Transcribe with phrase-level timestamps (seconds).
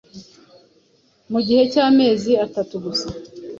[1.31, 3.07] mu gihe cy’amezi atatu gusa